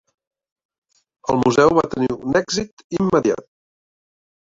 [1.33, 3.47] El museu va tenir un èxit immediat.